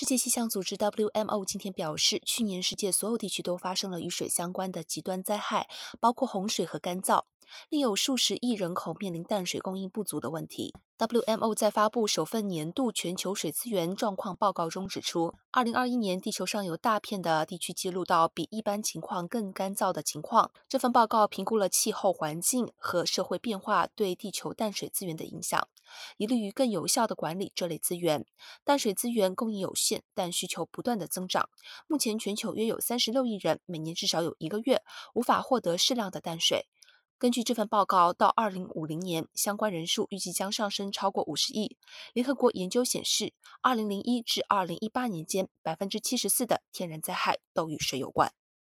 [0.00, 7.24] 世界气象组织 （WMO） 今天表示，去年世界所有地区都发生了与水相关的极端灾害，包括洪水和干燥，
[7.68, 10.74] 另有数十亿人口面临淡水供应不足的问题。
[10.98, 20.50] WMO 在发布首份年度全球水资源状况报告中指出，2021年地球上有大片的地区记录到比一般情况更干燥的情况。
[20.68, 25.68] 这份报告评估了气候环境和社会变化对地球淡水资源的影响，
[26.16, 28.26] 以利于更有效地管理这类资源。
[28.64, 31.48] 淡水资源供应有限，但需求不断的增长。
[31.86, 34.82] 目前全球约有36亿人，每年至少有一个月
[35.14, 36.66] 无法获得适量的淡水。
[37.20, 41.76] 根据这份报告，到二零五零年，相关人数预计将上升超过五十亿。
[42.12, 48.32] 联合国研究显示，二零零一至二零一八年间，百分之七十四的天然灾害都与水有关。